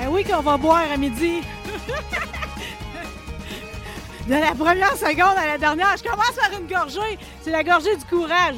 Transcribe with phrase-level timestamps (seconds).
[0.00, 1.42] Ben oui qu'on va boire à midi.
[4.26, 7.18] De la première seconde à la dernière, je commence par une gorgée.
[7.42, 8.56] C'est la gorgée du courage.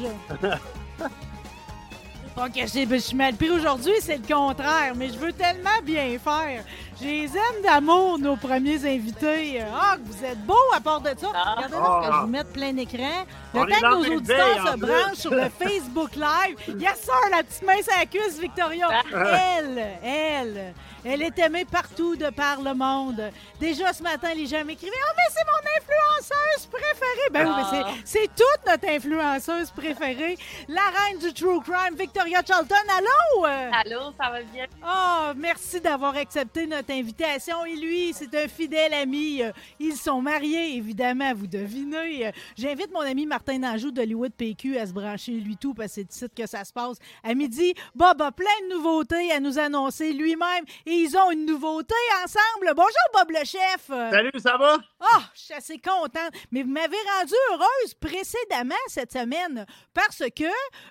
[2.37, 6.17] Ok, je, je suis mal pris aujourd'hui, c'est le contraire, mais je veux tellement bien
[6.17, 6.63] faire.
[6.99, 9.61] Je les aime d'amour, nos premiers invités.
[9.61, 11.27] Ah, que vous êtes beaux à part de ça.
[11.27, 13.25] Regardez là que je vous mette plein écran.
[13.53, 16.79] Le On temps que nos auditeurs se en branchent sur le Facebook Live.
[16.79, 18.87] Yes, sir, la petite main sur la cuisse, Victoria.
[19.11, 20.73] Elle, elle,
[21.05, 23.31] elle est aimée partout de par le monde.
[23.59, 27.93] Déjà ce matin, les gens m'écrivaient «Oh, mais c'est mon influenceuse préférée!» Ben oui, mais
[28.05, 30.37] c'est- toute notre influenceuse préférée.
[30.67, 32.75] La reine du true crime, Victoria Charlton.
[32.97, 33.45] Allô?
[33.45, 34.65] Allô, ça va bien?
[34.85, 37.65] Oh, merci d'avoir accepté notre invitation.
[37.65, 39.41] Et lui, c'est un fidèle ami.
[39.79, 42.31] Ils sont mariés, évidemment, vous devinez.
[42.57, 46.11] J'invite mon ami Martin Nanjou d'Hollywood PQ à se brancher, lui tout, parce que c'est
[46.13, 46.97] ici que ça se passe.
[47.23, 50.65] À midi, Bob a plein de nouveautés à nous annoncer lui-même.
[50.85, 52.73] Et ils ont une nouveauté ensemble.
[52.75, 53.87] Bonjour, Bob le chef.
[53.87, 54.77] Salut, ça va?
[55.01, 56.31] ah, je suis assez contente.
[56.51, 60.45] Mais vous m'avez rendue heureuse précédemment cette semaine parce que,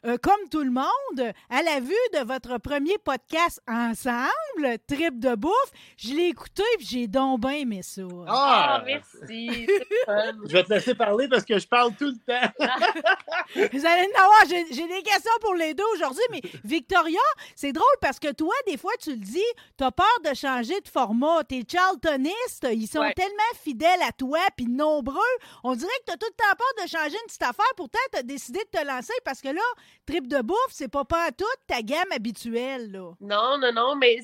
[0.07, 5.35] euh, comme tout le monde, à la vue de votre premier podcast ensemble, Trip de
[5.35, 5.53] bouffe,
[5.97, 8.03] je l'ai écouté et j'ai donc bien aimé ça.
[8.29, 9.09] Ah, merci.
[9.27, 10.33] c'est fun.
[10.47, 12.53] Je vais te laisser parler parce que je parle tout le temps.
[13.73, 14.43] Vous allez en avoir.
[14.49, 17.21] J'ai j'ai des questions pour les deux aujourd'hui, mais Victoria,
[17.55, 19.41] c'est drôle parce que toi, des fois, tu le dis,
[19.79, 21.45] tu as peur de changer de format.
[21.45, 23.13] Tes Charltonistes, ils sont Ouais.
[23.15, 25.21] tellement fidèles à toi puis nombreux.
[25.65, 27.73] On dirait que tu as tout le temps peur de changer une petite affaire.
[27.77, 29.61] Pourtant, tu as décidé de te lancer parce que là,
[30.07, 32.91] trip de bouffe, c'est pas pas à toute ta gamme habituelle.
[32.91, 33.13] Là.
[33.21, 34.19] Non, non, non, mais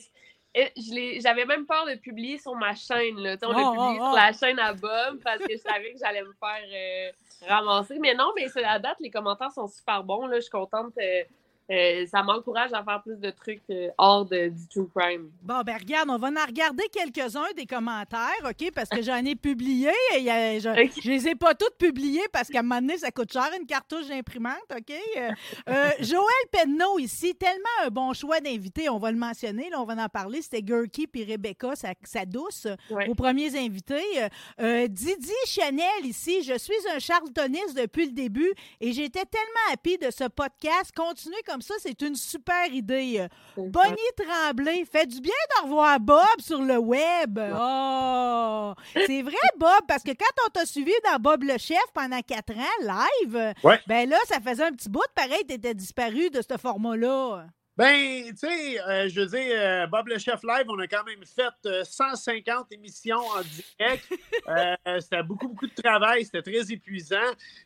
[0.54, 3.16] je l'ai- j'avais même peur de publier sur ma chaîne.
[3.20, 3.36] Là.
[3.42, 4.16] On Oh, l'a publié oh, sur oh.
[4.16, 7.98] la chaîne à Bob parce que je savais que j'allais me faire euh, ramasser.
[8.00, 10.26] Mais non, mais c'est la date, les commentaires sont super bons.
[10.26, 10.36] Là.
[10.36, 10.92] Je suis contente.
[10.98, 11.22] euh,
[11.70, 15.30] euh, ça m'encourage à faire plus de trucs euh, hors de, du true crime.
[15.42, 18.70] Bon, ben regarde, on va en regarder quelques-uns des commentaires, OK?
[18.74, 19.90] Parce que j'en ai publié.
[20.16, 20.92] Et y a- je, Ok.
[21.02, 23.66] je les ai pas toutes publiées parce qu'à un moment donné, ça coûte cher une
[23.66, 24.90] cartouche d'imprimante, OK?
[25.16, 25.30] Euh,
[25.68, 29.84] euh, Joël Penneau ici, tellement un bon choix d'invité, on va le mentionner, là, on
[29.84, 30.42] va en parler.
[30.42, 33.08] C'était Gurky puis Rebecca, sa, sa douce, Ouais.
[33.08, 34.02] aux premiers invités.
[34.22, 34.28] Euh,
[34.60, 39.98] euh, Didi Chanel ici, je suis un charltoniste depuis le début et j'étais tellement happy
[39.98, 40.92] de ce podcast.
[40.96, 43.26] Continuez comme ça, c'est une super idée.
[43.56, 47.38] Bonnie Tremblay, fait du bien de revoir Bob sur le web.
[47.38, 48.72] Oh!
[49.06, 52.52] C'est vrai, Bob, parce que quand on t'a suivi dans Bob le Chef pendant quatre
[52.56, 53.80] ans, live, Ouais.
[53.86, 57.46] ben là, ça faisait un petit bout de pareil, t'étais disparu de ce format-là.
[57.78, 61.04] Ben, tu sais, euh, je veux dire, euh, Bob le Chef Live, on a quand
[61.04, 64.04] même fait euh, 150 émissions en direct.
[64.48, 67.16] Euh, c'était beaucoup, beaucoup de travail, c'était très épuisant.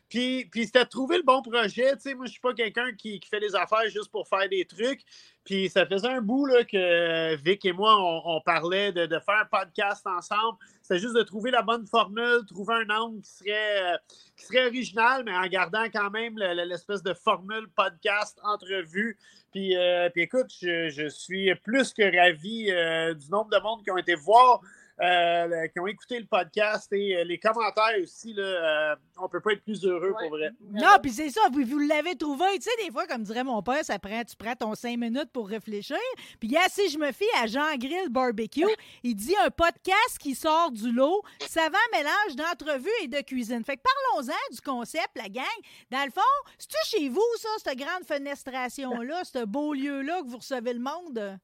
[0.09, 1.93] Puis, puis c'était de trouver le bon projet.
[1.95, 4.49] Tu sais, moi, je suis pas quelqu'un qui, qui fait des affaires juste pour faire
[4.49, 4.99] des trucs.
[5.45, 9.05] Puis ça faisait un bout là, que euh, Vic et moi, on, on parlait de,
[9.05, 10.57] de faire un podcast ensemble.
[10.81, 13.97] C'était juste de trouver la bonne formule, trouver un angle qui serait, euh,
[14.35, 19.17] qui serait original, mais en gardant quand même le- le- l'espèce de formule podcast, entrevue.
[19.53, 23.83] Puis, euh, puis écoute, je, je suis plus que ravi euh, du nombre de monde
[23.83, 24.61] qui ont été voir,
[25.01, 28.33] euh, le- qui ont écouté le podcast et euh, les commentaires aussi.
[28.33, 30.27] Là, euh, on peut pas être plus heureux Ouais.
[30.27, 30.51] pour vrai.
[30.71, 32.45] Non, puis c'est ça, vous, vous l'avez trouvé.
[32.55, 35.31] Tu sais, des fois, comme dirait mon père, ça prend, tu prends ton cinq minutes
[35.33, 35.97] pour réfléchir.
[36.39, 38.63] Puis, gars, si je me fie à Jean Grill Barbecue,
[39.03, 43.63] il dit un podcast qui sort du lot, savant mélange d'entrevue et de cuisine.
[43.63, 45.43] Fait que parlons-en du concept, la gang.
[45.91, 46.21] Dans le fond,
[46.57, 51.39] c'est-tu chez vous, ça, cette grande fenestration-là, ce beau lieu-là que vous recevez le monde?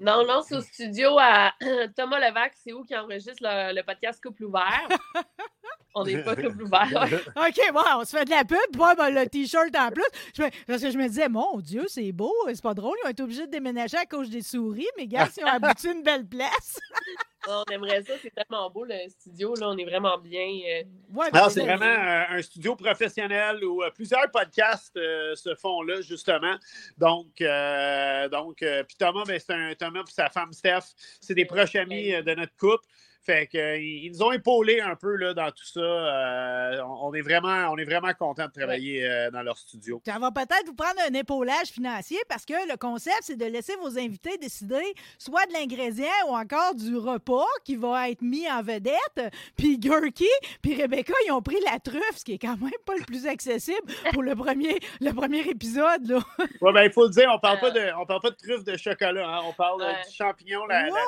[0.00, 1.52] Non, non, c'est au studio à
[1.94, 4.88] Thomas Levac, c'est où qui enregistre le, le podcast Couple ouvert.
[5.94, 6.88] On n'est pas couple ouvert.
[7.36, 10.04] OK, bon, on se fait de la pub, puis ouais, ben, le T-shirt en plus.
[10.36, 13.06] Je me- parce que je me disais, mon Dieu, c'est beau, c'est pas drôle, ils
[13.08, 16.02] ont été obligés de déménager à cause des souris, mais gars, ils ont abouti une
[16.02, 16.78] belle place.
[17.48, 20.40] on aimerait ça, c'est tellement beau le studio, là, on est vraiment bien.
[20.46, 20.82] euh,
[21.12, 26.00] Ouais, c'est vraiment euh, un studio professionnel où euh, plusieurs podcasts euh, se font là,
[26.02, 26.54] justement.
[26.98, 31.34] Donc, euh, donc euh, puis Thomas, ben, c'est un Thomas et sa femme Steph, c'est
[31.34, 32.84] des proches amis euh, de notre couple.
[33.22, 35.80] Fait que, euh, ils nous ont épaulés un peu là, dans tout ça.
[35.80, 40.00] Euh, on, est vraiment, on est vraiment content de travailler euh, dans leur studio.
[40.06, 43.74] Ça va peut-être vous prendre un épaulage financier parce que le concept, c'est de laisser
[43.76, 48.62] vos invités décider soit de l'ingrédient ou encore du repas qui va être mis en
[48.62, 49.32] vedette.
[49.56, 50.24] Puis Gurky,
[50.62, 53.26] puis Rebecca, ils ont pris la truffe, ce qui est quand même pas le plus
[53.26, 56.06] accessible pour le premier, le premier épisode.
[56.08, 56.20] Là.
[56.62, 57.60] Ouais, ben, il faut le dire, on parle Euh.
[57.60, 59.92] pas de, on parle pas de truffe de chocolat, hein, on parle Ouais.
[60.08, 61.00] du champignon, la, la- la- Ouais,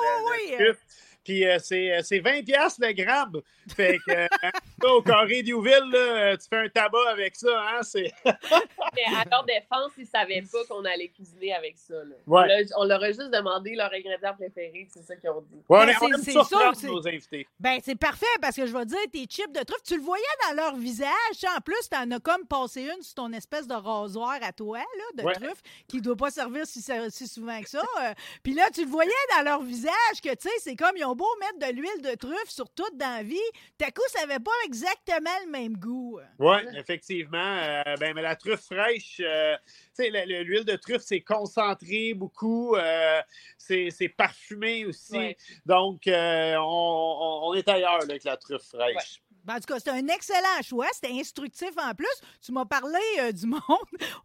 [0.51, 0.85] la ouais, truffe.
[1.23, 3.41] Puis euh, c'est euh, c'est 20 pièces le gramme.
[3.75, 4.27] Fait que euh,
[4.81, 9.03] ça, au carré d'Youville, là, euh, tu fais un tabac avec ça, hein, c'est Mais
[9.15, 11.93] à leur défense, ils savaient pas qu'on allait cuisiner avec ça.
[11.95, 12.15] là.
[12.27, 12.41] Ouais.
[12.43, 15.55] On leur- On leur a juste demandé leur ingrédient préféré, c'est ça qu'ils ont dit.
[15.69, 17.47] Ouais, on, Ben, est- on c'est- c'est- nos invités.
[17.59, 20.23] Ben, c'est parfait parce que je vais dire, tes chips de truffe, tu le voyais
[20.49, 21.07] dans leur visage.
[21.39, 24.79] tu En plus, t'en as comme passé une sur ton espèce de rasoir à toi,
[24.79, 25.33] là, de Ouais.
[25.33, 27.81] truffe, qui doit pas servir si, si souvent que ça.
[28.01, 29.93] Euh, Puis là, tu le voyais dans leur visage
[30.23, 32.89] que, tu sais, c'est comme, ils ont beau mettre de l'huile de truffe sur tout
[32.95, 33.37] dans la vie,
[33.77, 36.19] ta coup, ça avait pas exactement le même goût.
[36.39, 37.57] Oui, effectivement.
[37.63, 39.55] Euh, ben, mais la truffe fraîche, euh,
[39.97, 42.75] l'huile de truffe, c'est concentré beaucoup.
[42.75, 43.21] euh,
[43.57, 45.17] c'est parfumé aussi.
[45.17, 45.37] Ouais.
[45.65, 49.21] Donc, euh, on, est ailleurs là, avec la truffe fraîche.
[49.45, 50.87] Ben, en tout cas, c'était un excellent choix.
[50.93, 52.07] C'était instructif en plus.
[52.41, 53.61] Tu m'as parlé euh, du monde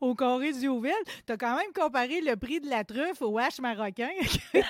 [0.00, 0.92] au carré du Hauville.
[1.26, 4.10] Tu as quand même comparé le prix de la truffe au hache marocain.
[4.22, 4.60] Je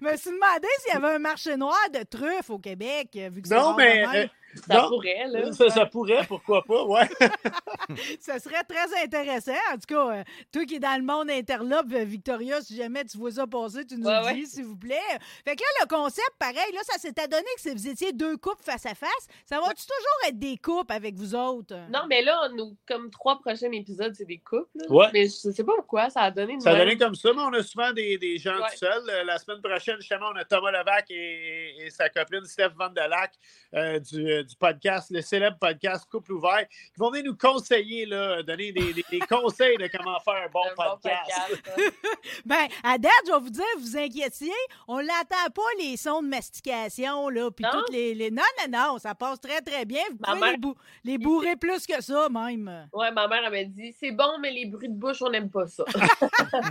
[0.00, 3.42] me suis demandé s'il y avait un marché noir de truffes au Québec, euh, vu
[3.42, 4.30] que c'est Non, de mais.
[4.66, 5.52] Ça non, pourrait, là.
[5.52, 7.08] ça, ça pourrait, pourquoi pas, ouais.
[8.20, 9.52] Ça serait très intéressant.
[9.72, 13.04] En tout cas, euh, toi qui es dans le monde interlope, euh, Victoria, si jamais
[13.04, 14.34] tu vois ça passer, tu nous Ouais, le ouais.
[14.34, 14.96] dis, s'il vous plaît.
[15.44, 18.36] Fait que là, le concept, pareil, là, ça s'est adonné que c'est- vous étiez deux
[18.36, 19.26] couples face à face.
[19.44, 21.74] Ça va-tu toujours être des couples avec vous autres?
[21.90, 24.68] Non, mais là, nous, comme trois prochains épisodes, c'est des couples.
[24.74, 24.84] là.
[24.88, 25.06] Ouais.
[25.12, 27.42] Mais je sais pas pourquoi, ça a donné une Ça a donné comme ça, mais
[27.42, 28.68] on a souvent des, des gens Ouais.
[28.72, 29.08] tout seuls.
[29.10, 32.88] Euh, La semaine prochaine, justement, on a Thomas Levac et, et sa copine Steph Van
[32.90, 33.32] der Lack
[33.74, 38.06] euh, du, euh, du podcast, le célèbre podcast Couple ouvert, qui vont venir nous conseiller,
[38.06, 41.62] là, donner des, des- des conseils de comment faire un bon Un bon podcast.
[41.78, 41.82] hein.
[42.44, 44.52] Ben, à date, je vais vous dire, vous inquiétiez,
[44.88, 47.70] on l'entend pas, les sons de mastication, là, puis Non?
[47.72, 48.30] toutes les, les...
[48.30, 50.02] Non, non, non, ça passe très, très bien.
[50.10, 52.88] Vous Ma pouvez mère- les, bou- les bourrer plus que ça, même.
[52.92, 55.50] Ouais, ma mère, elle m'a dit c'est bon, mais les bruits de bouche, on n'aime
[55.50, 55.84] pas ça.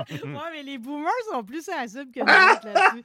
[0.10, 3.04] Ouais, mais les boomers sont plus sensibles que nous là-dessus.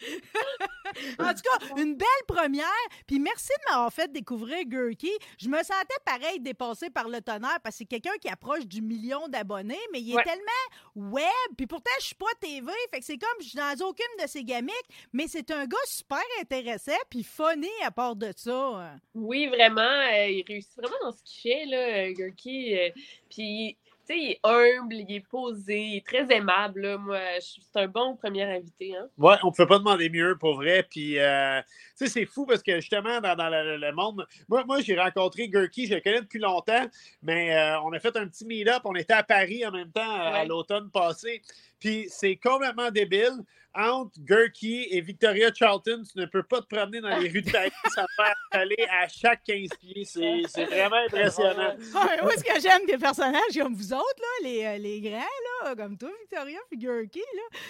[1.18, 2.64] en tout cas, une belle première.
[3.06, 5.12] Puis merci de m'avoir fait découvrir Gurky.
[5.38, 8.82] Je me sentais pareil dépassé par le tonnerre parce que c'est quelqu'un qui approche du
[8.82, 10.24] million d'abonnés, mais il est Ouais.
[10.24, 11.24] tellement web.
[11.56, 12.70] Puis pourtant, je suis pas TV.
[12.92, 14.74] Fait que c'est comme je suis dans aucune de ses gamiques,
[15.12, 18.94] mais c'est un gars super intéressant puis funny à part de ça.
[19.14, 22.76] Oui, vraiment, euh, il réussit vraiment dans ce qu'il fait, là, euh, Gurky.
[22.78, 22.90] euh,
[23.30, 23.76] Puis,
[24.06, 26.98] sais, il est humble, il est posé, il est très aimable.
[26.98, 28.96] Moi, c'est un bon premier invité.
[28.96, 29.08] Hein?
[29.18, 30.86] Ouais, on ne peut pas demander mieux, pour vrai.
[30.88, 31.60] Puis, euh,
[31.96, 35.48] sais, c'est fou parce que justement, dans, dans le, le monde, moi, moi j'ai rencontré
[35.48, 36.86] Gurky, je le connais depuis longtemps,
[37.22, 38.82] mais euh, on a fait un petit meet-up.
[38.84, 41.42] On était à Paris en même temps euh, à l'automne passé.
[41.78, 43.32] Puis, c'est complètement débile.
[43.76, 47.50] Entre Gurky et Victoria Charlton, tu ne peux pas te promener dans les rues de
[47.50, 50.04] Paris sans te faire aller à chaque 15 pieds.
[50.04, 51.74] C'est vraiment impressionnant.
[51.76, 55.64] Ouais, moi, ce que j'aime des personnages comme vous autres, là, les, euh, les grands,
[55.64, 57.20] là, comme toi, Victoria, puis Gurky,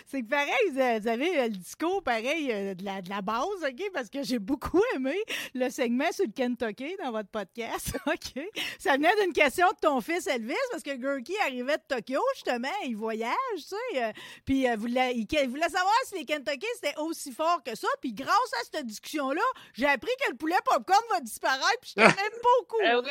[0.06, 0.78] c'est que pareil, vous
[1.08, 3.90] avez- le discours pareil de, la, de la base, OK?
[3.94, 5.16] Parce que j'ai beaucoup aimé
[5.54, 8.44] le segment sur le Kentucky dans votre podcast, OK?
[8.78, 12.68] Ça venait d'une question de ton fils Elvis, parce que Gurky arrivait de Tokyo, justement,
[12.84, 14.12] il voyage, tu sais, euh,
[14.44, 17.88] puis euh, voulait, il, il voulait savoir si les Kentucky c'était aussi fort que ça,
[18.00, 19.42] puis grâce à cette discussion-là,
[19.72, 22.84] j'ai appris que le poulet popcorn va disparaître, puis même pas au courant.
[22.86, 23.10] Ah oui.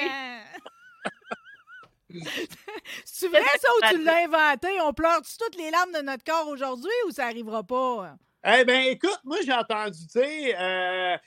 [3.06, 4.68] C'est vrai ça ou tu l'as inventé?
[4.82, 8.16] On pleure-tu toutes les larmes de notre corps aujourd'hui ou ça arrivera pas?
[8.46, 11.18] Eh bien, écoute, moi, j'ai entendu dire, euh,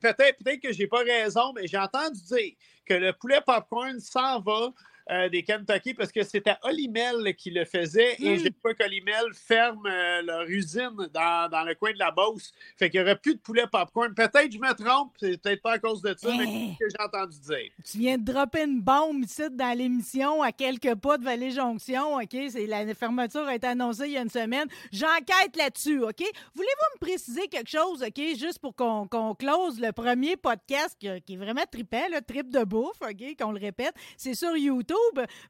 [0.00, 4.40] peut-être peut que j'ai pas raison, mais j'ai entendu dire que le poulet popcorn s'en
[4.40, 4.72] va
[5.12, 8.38] euh, des Kentucky parce que c'était Olimel qui le faisait et Hmm.
[8.42, 12.52] j'ai pas qu'Olimel ferme euh, leur usine dans, dans le coin de la Beauce.
[12.78, 14.14] Fait qu'il n'y aurait plus de poulet popcorn.
[14.14, 16.46] Peut-être que je me trompe, c'est peut-être pas à cause de ça, mais Hein.
[16.46, 17.70] c'est ce que j'ai entendu dire.
[17.84, 22.36] Tu viens de dropper une bombe ici dans l'émission à quelques pas de Vallée-Jonction, OK?
[22.50, 24.68] C'est, la fermeture a été annoncée il y a une semaine.
[24.92, 26.22] J'enquête là-dessus, OK?
[26.54, 28.22] Voulez-vous me préciser quelque chose, OK?
[28.38, 32.50] Juste pour qu'on, qu'on close le premier podcast qui, qui est vraiment trippant, le trip
[32.50, 33.36] de bouffe, OK?
[33.38, 33.92] Qu'on le répète?
[34.16, 34.96] C'est sur YouTube.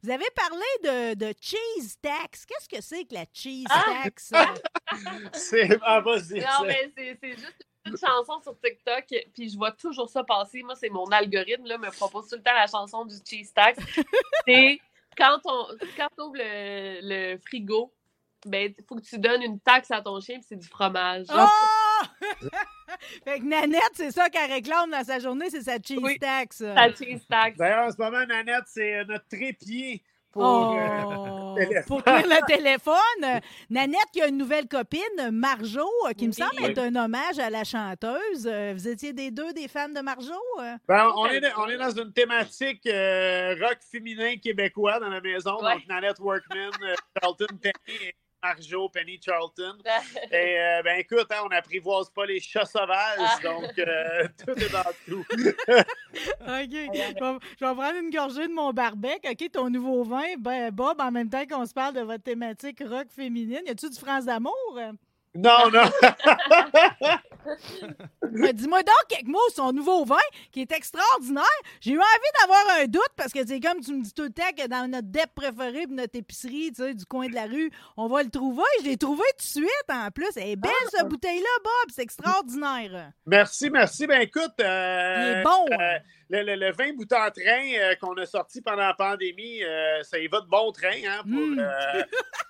[0.03, 2.45] Vous avez parlé de, de cheese tax.
[2.45, 4.31] Qu'est-ce que c'est que la cheese tax?
[5.33, 6.39] C'est ah, vas-y.
[6.39, 10.23] Non, c'est- mais c'est c'est juste une chanson sur TikTok, puis je vois toujours ça
[10.23, 10.63] passer.
[10.63, 13.79] Moi, c'est mon algorithme, là, me propose tout le temps la chanson du cheese tax.
[14.47, 14.79] c'est
[15.17, 15.67] quand on
[15.97, 16.99] quand le,
[17.33, 17.93] le frigo,
[18.45, 21.25] ben, il faut que tu donnes une taxe à ton chien, puis c'est du fromage.
[21.33, 21.47] Oh!
[23.25, 26.17] fait que Nanette, c'est ça qu'elle réclame dans sa journée, c'est sa cheese Oui.
[26.19, 26.61] tax.
[26.61, 27.57] La cheese tax.
[27.57, 30.43] D'ailleurs, en ce moment, Nanette, c'est euh, notre trépied pour.
[30.75, 31.03] euh,
[31.55, 31.83] Oh, téléphone.
[31.85, 33.41] pour tenir le téléphone.
[33.69, 36.41] Nanette qui a une nouvelle copine, Marjo, euh, qui me Oui.
[36.41, 38.47] semble être un hommage à la chanteuse.
[38.73, 40.33] Vous étiez des deux des fans de Marjo?
[40.87, 45.61] Ben, on, est, on est dans une thématique euh, rock féminin québécois dans la maison.
[45.63, 45.73] Ouais.
[45.75, 46.71] Donc, Nanette Workman,
[47.21, 49.77] Charlton Penny et Marjo Penny Charlton.
[50.31, 53.39] Et euh, ben écoute, hein, on n'apprivoise pas les chats sauvages, Ah.
[53.41, 55.25] donc euh, tout est dans tout.
[55.29, 56.71] OK.
[56.71, 59.25] Je vais, je vais prendre une gorgée de mon barbec.
[59.29, 62.83] OK, ton nouveau vin, ben, Bob, en même temps qu'on se parle de votre thématique
[62.85, 63.61] rock féminine.
[63.65, 64.79] Y a-tu du France d'amour?
[65.35, 65.83] Non, non.
[67.45, 70.15] Euh, Dis-moi donc quelques mots sur son nouveau vin
[70.51, 71.43] qui est extraordinaire.
[71.81, 74.29] J'ai eu envie d'avoir un doute parce que c'est comme tu me dis tout le
[74.29, 77.69] temps que dans notre dep préféré notre épicerie, tu sais, du coin de la rue,
[77.97, 78.63] on va le trouver.
[78.81, 80.29] Je l'ai trouvé tout de suite en plus.
[80.37, 81.91] Elle est belle, cette bouteille-là, Bob.
[81.93, 83.11] C'est extraordinaire.
[83.25, 84.07] Merci, merci.
[84.07, 85.65] Ben écoute, euh, Il est bon.
[85.79, 85.97] euh,
[86.29, 89.61] le, le- le vin bout en train euh, qu'on a sorti pendant la pandémie,
[90.03, 91.65] ça y va de bon train hein, pour, Mm.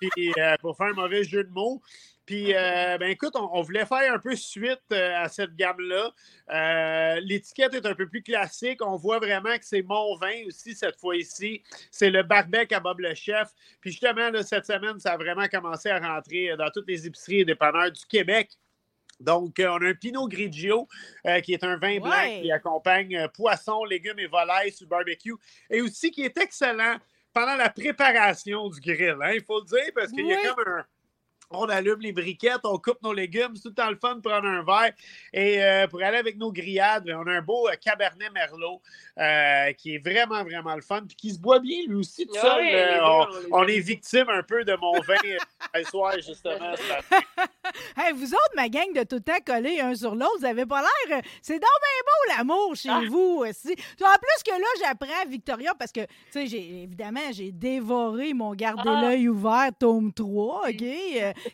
[0.00, 1.82] puis, pour faire un mauvais jeu de mots.
[2.26, 6.10] Puis, euh, ben écoute, on, on voulait faire un peu suite euh, à cette gamme-là.
[6.50, 8.80] Euh, L'étiquette est un peu plus classique.
[8.84, 11.62] On voit vraiment que c'est mon vin aussi cette fois-ci.
[11.90, 13.50] C'est le Barbec à Bob le Chef.
[13.80, 17.40] Puis justement, là, cette semaine, ça a vraiment commencé à rentrer dans toutes les épiceries
[17.40, 18.50] et dépanneurs du Québec.
[19.20, 20.88] Donc, euh, on a un Pinot Grigio,
[21.26, 22.40] euh, qui est un vin blanc Ouais.
[22.42, 25.34] qui accompagne euh, poisson, légumes et volailles sur le barbecue.
[25.70, 26.96] Et aussi qui est excellent
[27.32, 29.16] pendant la préparation du grill.
[29.22, 30.84] hein, il faut le dire, parce qu'il y a comme un.
[31.56, 34.20] On allume les briquettes, on coupe nos légumes, c'est tout le temps le fun de
[34.20, 34.92] prendre un verre.
[35.32, 38.80] Et euh, pour aller avec nos grillades, on a un beau euh, Cabernet Merlot
[39.18, 42.34] euh, qui est vraiment, vraiment le fun, puis qui se boit bien lui aussi tout
[42.34, 42.64] Ouais, seul.
[42.74, 45.14] Euh, on, est victime un peu de mon vin
[45.74, 46.74] ce soir, justement.
[47.96, 50.66] Hey, vous autres, ma gang de tout le temps collés un sur l'autre, vous avez
[50.66, 51.22] pas l'air.
[51.42, 53.00] C'est donc bien beau l'amour chez Ah.
[53.08, 53.72] vous aussi.
[53.72, 58.54] En plus que là, j'apprends Victoria parce que, tu sais, j'ai- évidemment, j'ai dévoré mon
[58.54, 59.00] garder Ah.
[59.02, 60.84] l'œil ouvert tome 3, OK?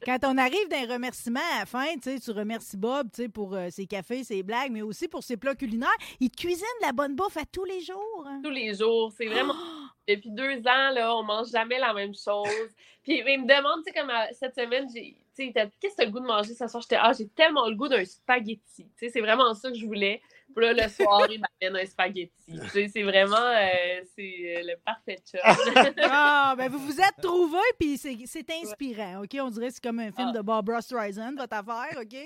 [0.05, 3.29] Quand on arrive d'un remerciement à la fin, tu sais, tu remercies Bob, tu sais,
[3.29, 5.89] pour euh, ses cafés, ses blagues, mais aussi pour ses plats culinaires.
[6.21, 8.25] Il te cuisine de la bonne bouffe à tous les jours.
[8.27, 8.41] hein.
[8.43, 9.13] tous les jours.
[9.17, 9.55] C'est vraiment.
[10.09, 12.49] Depuis deux ans, là, on mange jamais la même chose.
[13.05, 15.17] Puis il me demande, tu sais, comme euh, cette semaine, j'ai.
[15.37, 16.83] Tu sais, t'as- qu'est-ce que tu as le goût de manger ce soir?
[16.83, 18.61] J'étais, ah, j'ai tellement le goût d'un spaghetti.
[18.85, 20.21] Tu sais, c'est vraiment ça que je voulais.
[20.55, 22.33] Puis là, le soir, il m'amène un spaghetti.
[22.47, 25.41] Tu sais, c'est vraiment, euh, c'est euh, le parfait chum.
[26.03, 29.37] Ah, ben vous vous êtes trouvés, puis c'est inspirant, OK?
[29.41, 30.39] On dirait que c'est comme un film Ah.
[30.39, 32.17] de Barbara Streisand, votre affaire, OK?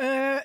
[0.00, 0.38] Euh,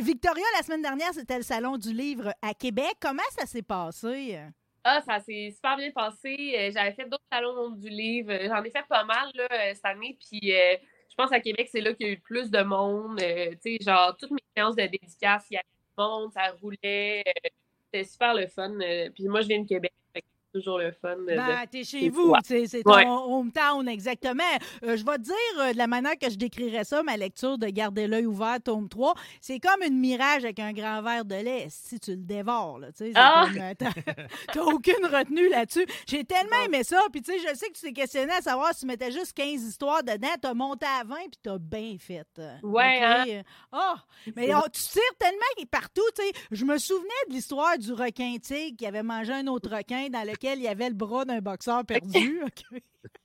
[0.00, 2.94] Victoria, la semaine dernière, c'était le Salon du Livre à Québec.
[3.00, 4.38] Comment ça s'est passé?
[4.84, 6.70] Ah, ça s'est super bien passé.
[6.74, 8.32] J'avais fait d'autres salons du livre.
[8.48, 10.18] J'en ai fait pas mal là, cette année.
[10.28, 10.74] Puis euh,
[11.08, 13.20] je pense à Québec, c'est là qu'il y a eu le plus de monde.
[13.22, 15.66] Euh, tu sais, genre, toutes mes séances de dédicaces, il y avait
[15.98, 17.22] monde, ça roulait.
[17.26, 17.48] Euh,
[17.92, 18.70] C'était super le fun.
[18.80, 19.92] Euh, Puis moi, je viens de Québec.
[20.52, 21.16] Toujours le fun.
[21.16, 23.06] de- Ben, t'es chez vous, c'est ton Ouais.
[23.06, 24.42] hometown, exactement.
[24.84, 27.58] Euh, je vais te dire, euh, de la manière que je décrirais ça, ma lecture
[27.58, 31.34] de Garder l'œil ouvert, tome 3, c'est comme une mirage avec un grand verre de
[31.36, 33.12] lait, si tu le dévores, là, tu sais.
[33.14, 33.46] Ah!
[33.56, 33.74] euh,
[34.52, 35.86] T'as aucune retenue là-dessus.
[36.06, 38.74] J'ai tellement aimé ça, puis tu sais, je sais que tu t'es questionné à savoir
[38.74, 42.26] si tu mettais juste 15 histoires dedans, t'as monté à 20, puis t'as bien fait.
[42.62, 43.24] Ouais, hein?
[43.72, 43.96] Ah!
[44.36, 45.40] Mais on- tu tires tellement
[45.70, 46.32] partout, tu sais.
[46.50, 50.22] Je me souvenais de l'histoire du requin tigre qui avait mangé un autre requin dans
[50.42, 52.42] lequel il y avait le bras d'un boxeur perdu.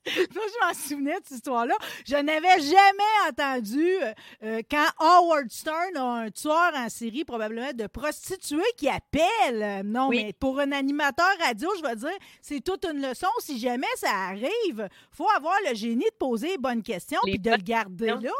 [0.07, 1.75] Ça, je m'en souvenais de cette histoire-là.
[2.07, 7.73] Je n'avais jamais entendu euh, euh, quand Howard Stern a un tueur en série, probablement
[7.73, 9.85] de prostituées, qui appelle.
[9.85, 10.23] Non, Oui.
[10.23, 13.27] mais pour un animateur radio, je vais dire, c'est toute une leçon.
[13.39, 17.51] Si jamais ça arrive, faut avoir le génie de poser les bonnes questions puis de
[17.51, 18.13] le garder là.
[18.13, 18.33] questions.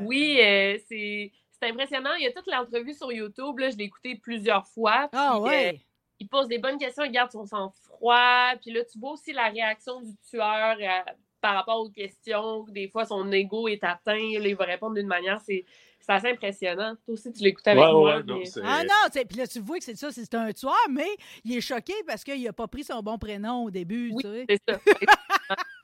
[0.00, 1.30] Oui, euh, c'est
[1.62, 2.14] impressionnant.
[2.18, 3.58] Il y a toute l'entrevue sur YouTube.
[3.58, 5.08] Là, je l'ai écouté plusieurs fois.
[5.12, 5.80] Ah euh, ouais.
[6.22, 8.52] Il pose des bonnes questions, il garde son sang-froid.
[8.62, 12.64] Puis là, tu vois aussi la réaction du tueur euh, par rapport aux questions.
[12.68, 14.12] Des fois, son ego est atteint.
[14.38, 15.40] Là, il va répondre d'une manière.
[15.40, 15.64] C'est
[16.04, 16.94] c'est assez impressionnant.
[17.04, 18.16] Toi aussi, tu l'écoutes avec Ouais, moi.
[18.16, 20.34] ouais, non, mais- Ah non, tu sais, puis là, tu vois que c'est ça, c'est
[20.34, 21.06] un tueur, mais
[21.44, 24.60] il est choqué parce qu'il n'a pas pris son bon prénom au début, Oui, c'est
[24.68, 24.78] ça.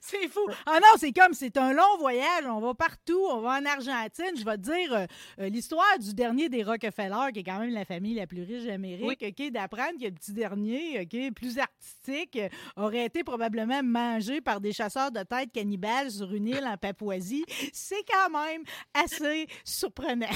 [0.00, 0.46] C'est fou.
[0.66, 2.44] Ah non, c'est comme, c'est un long voyage.
[2.46, 3.20] On va partout.
[3.30, 4.32] On va en Argentine.
[4.38, 5.06] Je vais te dire euh,
[5.40, 8.64] euh, l'histoire du dernier des Rockefeller, qui est quand même la famille la plus riche
[8.64, 14.40] d'Amérique, OK, d'apprendre que le petit dernier, OK, plus artistique, euh, aurait été probablement mangé
[14.40, 17.44] par des chasseurs de têtes cannibales sur une île en Papouasie.
[17.72, 18.62] C'est quand même
[18.94, 20.26] assez surprenant.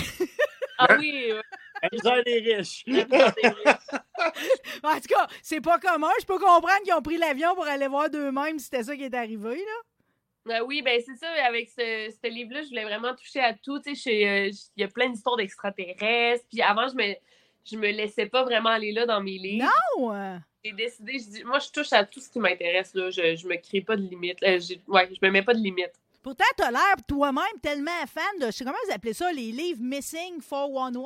[0.78, 1.40] Ah oui, euh,
[1.82, 2.82] La misère des riches.
[2.86, 3.93] la misère des riches.
[4.94, 6.10] En tout cas, c'est pas commun.
[6.20, 9.04] Je peux comprendre qu'ils ont pris l'avion pour aller voir d'eux-mêmes si c'était ça qui
[9.04, 10.56] est arrivé, là.
[10.56, 11.26] Euh, oui, ben c'est ça.
[11.46, 13.80] Avec ce, ce livre-là, je voulais vraiment toucher à tout.
[13.80, 16.44] Tu sais, euh, il y a plein d'histoires d'extraterrestres.
[16.50, 17.14] Puis avant, je me,
[17.64, 19.66] je me laissais pas vraiment aller là dans mes livres.
[20.00, 22.92] Euh, J'ai décidé, je dis, moi, je touche à tout ce qui m'intéresse.
[22.94, 23.10] là.
[23.10, 24.42] Je, je me crée pas de limite.
[24.42, 25.92] Euh, ouais, je me mets pas de limite.
[26.24, 29.80] Pourtant, t'as l'air toi-même tellement fan de, je sais comment vous appelez ça, les livres
[29.82, 31.04] Missing 411.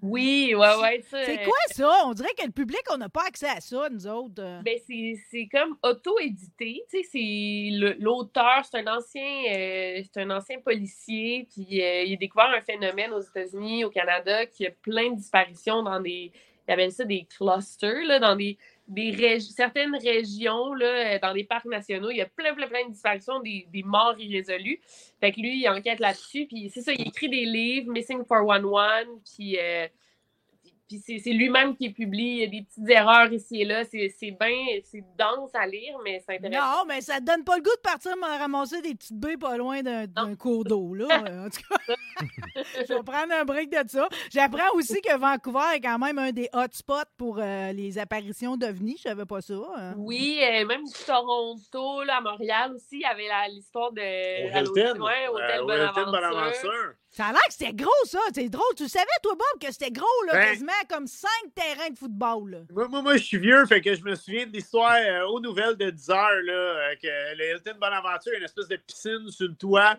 [0.00, 1.04] Oui, ouais, ouais.
[1.10, 1.92] ça, C'est quoi ça?
[2.06, 4.42] On dirait que le public, on n'a pas accès à ça, nous autres.
[4.42, 4.62] euh.
[4.64, 6.82] Ben, c'est comme auto-édité.
[6.90, 12.16] Tu sais, l'auteur, c'est un ancien euh, c'est un ancien policier, puis euh, il a
[12.16, 16.32] découvert un phénomène aux États-Unis, au Canada, qui a plein de disparitions dans des.
[16.66, 18.56] Il appelle ça des clusters, là, dans des,
[18.88, 22.10] des certaines régions, là, euh, dans des parcs nationaux.
[22.10, 24.80] Il y a plein, plein, plein de disparitions, des, des morts irrésolues.
[25.20, 29.20] Fait que lui, il enquête là-dessus, puis c'est ça, il écrit des livres, Missing 411,
[29.36, 29.58] puis.
[29.58, 29.88] euh,
[30.88, 33.84] puis c'est c'est lui-même qui publie il y a des petites erreurs ici et là.
[33.84, 36.60] C'est c'est bien, c'est dense à lire, mais c'est intéressant.
[36.78, 39.36] Non, mais ça te donne pas le goût de partir me ramasser des petites baies
[39.36, 41.06] pas loin d'un d'un cours d'eau, là.
[41.28, 41.94] Euh, En tout cas,
[42.88, 44.08] je vais prendre un break de ça.
[44.32, 48.96] J'apprends aussi que Vancouver est quand même un des hotspots pour euh, les apparitions d'OVNI.
[48.98, 49.54] Je savais pas ça.
[49.76, 49.94] hein.
[49.96, 54.00] Oui, euh, même Toronto, là, à Montréal aussi, il y avait la- l'histoire de.
[54.00, 55.02] Au Hilton.
[55.02, 56.06] ouais, Hôtel Euh, Bonaventure.
[56.12, 56.92] Bonaventure.
[57.16, 58.18] Ça a l'air que c'était gros, ça.
[58.34, 58.64] C'est drôle.
[58.76, 62.50] Tu savais, toi, Bob, que c'était gros, là, Ben- quasiment comme cinq terrains de football.
[62.50, 62.58] là.
[62.74, 65.38] Moi, moi, moi, je suis vieux, fait que je me souviens de l'histoire euh, aux
[65.38, 69.46] nouvelles de 10 heures, là, euh, que le Hilton Bonaventure, une espèce de piscine sur
[69.46, 69.96] le toit.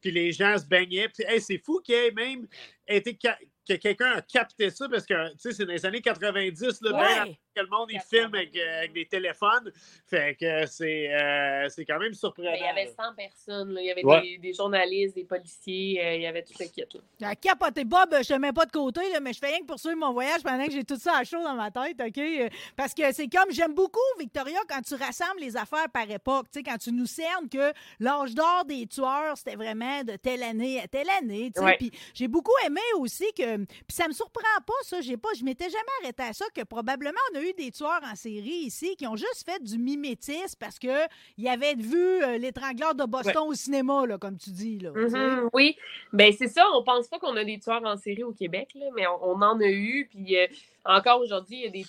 [0.00, 1.08] Puis les gens se baignaient.
[1.08, 2.46] Puis, hey, c'est fou qu'il ait même
[2.86, 6.80] été que quelqu'un a capté ça parce que, tu sais, c'est dans les années 90,
[6.82, 7.38] là, bien Ouais.
[7.58, 9.72] Que le monde il filme avec, euh, avec des téléphones.
[10.06, 12.52] Fait que c'est euh, c'est quand même surprenant.
[12.54, 12.90] Il y avait là.
[13.08, 13.72] 100 personnes.
[13.74, 13.80] là.
[13.80, 14.20] Il y avait Ouais.
[14.22, 16.84] des, des journalistes, des policiers, euh, il y avait tout le kit.
[17.20, 17.34] là.
[17.36, 17.84] Capoté.
[17.84, 20.12] Bob, je te mets pas de côté, là, mais je fais rien que poursuivre mon
[20.12, 22.18] voyage pendant que j'ai tout ça à chaud dans ma tête, OK?
[22.18, 26.46] Euh, Parce que c'est comme, j'aime beaucoup, Victoria, quand tu rassembles les affaires par époque,
[26.52, 30.42] tu sais, quand tu nous cernes que l'âge d'or des tueurs, c'était vraiment de telle
[30.42, 31.66] année à telle année, tu sais.
[31.66, 31.76] Ouais.
[31.78, 35.44] Puis j'ai beaucoup aimé aussi que, puis ça me surprend pas, ça, j'ai pas, je
[35.44, 38.96] m'étais jamais arrêté à ça, que probablement on a eu des tueurs en série ici
[38.96, 41.06] qui ont juste fait du mimétisme parce que
[41.36, 44.90] ils avaient vu euh, l'étrangleur de Boston au cinéma, là, comme tu dis, là.
[44.94, 45.76] Mhm, oui,
[46.12, 46.64] ben c'est ça.
[46.74, 49.42] On pense pas qu'on a des tueurs en série au Québec, là, mais on, on
[49.42, 50.08] en a eu.
[50.10, 50.46] Puis euh,
[50.84, 51.84] encore aujourd'hui, il y a des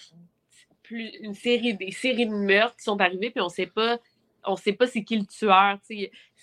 [0.89, 3.99] plus une série, des séries de meurtres qui sont arrivées, puis on sait pas,
[4.43, 5.77] on sait pas c'est qui le tueur.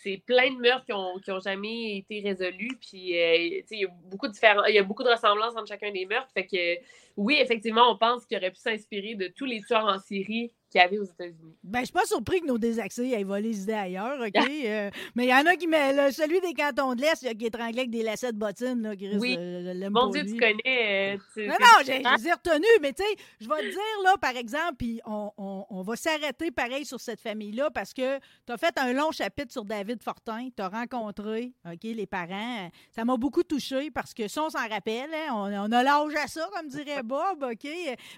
[0.02, 2.78] C'est plein de meurtres qui ont, qui ont jamais été résolus.
[2.80, 3.36] Puis euh,
[3.70, 4.34] il y a beaucoup de
[4.68, 6.30] il y a beaucoup de ressemblances entre chacun des meurtres.
[6.34, 6.78] Fait que
[7.16, 10.80] oui, effectivement, on pense qu'il aurait pu s'inspirer de tous les tueurs en série qu'il
[10.80, 11.54] y avait aux États-Unis.
[11.62, 14.32] Ben, je suis pas surpris que nos désaxés aient volé les idées ailleurs, OK?
[14.66, 17.46] Euh, mais il y en a qui met le- celui des cantons de l'Est qui
[17.46, 19.36] étranglait avec des lacets de bottines, là, Chris, Oui.
[19.38, 20.32] euh, Mon Dieu, lui.
[20.32, 21.14] tu connais.
[21.14, 24.36] euh, tu- Non, non, j'ai- retenus, mais tu sais, je vais te dire, là, par
[24.36, 28.56] exemple, puis on, on- on va s'arrêter pareil sur cette famille-là parce que tu as
[28.58, 32.70] fait un long chapitre sur David Fortin, tu as rencontré, OK, les parents.
[32.90, 36.14] Ça m'a beaucoup touché parce que ça, on s'en rappelle, hein, on, on a l'âge
[36.16, 37.68] à ça, comme dirait Bob, OK?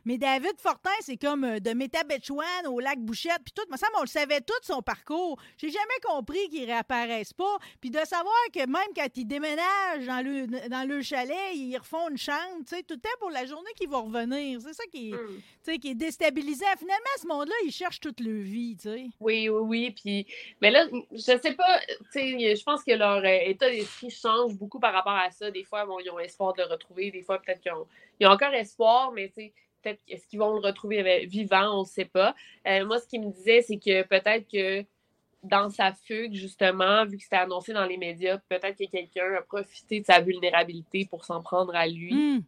[0.04, 3.86] Mais David Fortin, c'est comme euh, de Métabetchouan au lac Bouchette, puis tout, mais ça,
[3.98, 5.38] on le savait tout son parcours.
[5.56, 7.58] J'ai jamais compris qu'il réapparaisse pas.
[7.80, 12.08] Puis de savoir que même quand ils déménagent dans le, dans le chalet, ils refont
[12.10, 14.60] une chambre, tu sais, tout le temps pour la journée qu'ils vont revenir.
[14.60, 15.78] C'est ça qui est, Hmm.
[15.78, 16.66] qui est déstabilisant.
[16.78, 19.06] Finalement, ce monde-là, ils cherchent toute leur vie, tu sais.
[19.20, 19.90] Oui, oui, oui.
[19.90, 20.26] Puis,
[20.62, 21.80] mais là, je sais pas,
[22.14, 25.50] je pense que leur euh, état d'esprit change beaucoup par rapport à ça.
[25.50, 27.10] Des fois, bon, ils ont espoir de le retrouver.
[27.10, 27.86] Des fois, peut-être qu'ils ont,
[28.18, 31.86] ils ont encore espoir, mais peut-être est-ce qu'ils vont le retrouver avec- vivant, on ne
[31.86, 32.34] sait pas.
[32.66, 34.84] Euh, moi, ce qu'il me disait, c'est que peut-être que
[35.42, 39.42] dans sa fugue, justement, vu que c'était annoncé dans les médias, peut-être que quelqu'un a
[39.42, 42.14] profité de sa vulnérabilité pour s'en prendre à lui.
[42.14, 42.40] Hmm.